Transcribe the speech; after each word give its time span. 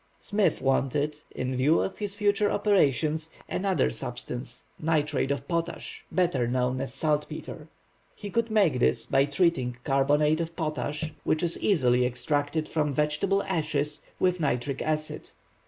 Smith 0.19 0.63
wanted, 0.63 1.17
in 1.29 1.55
view 1.55 1.79
of 1.79 1.99
his 1.99 2.15
future 2.15 2.49
operations, 2.49 3.29
another 3.47 3.91
substance, 3.91 4.63
nitrate 4.79 5.29
of 5.29 5.47
potash, 5.47 6.03
better 6.11 6.47
known 6.47 6.81
as 6.81 6.91
saltpetre. 6.91 7.67
He 8.15 8.31
could 8.31 8.49
make 8.49 8.79
this 8.79 9.05
by 9.05 9.25
treating 9.25 9.77
carbonate 9.83 10.41
of 10.41 10.55
potash, 10.55 11.13
which 11.23 11.43
is 11.43 11.59
easily 11.59 12.03
extracted 12.03 12.67
from 12.67 12.91
vegetable 12.91 13.43
ashes, 13.43 14.01
with 14.19 14.39
nitric 14.39 14.81
acid. 14.81 15.29